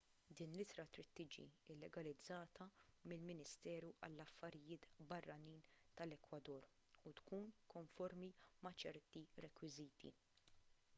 [0.37, 1.43] din l-ittra trid tiġi
[1.81, 2.67] llegalizzata
[3.11, 5.61] mill-ministeru għall-affarijiet barranin
[6.01, 6.67] tal-ekwador
[7.11, 8.35] u tkun konformi
[8.67, 10.15] ma' ċerti rekwiżiti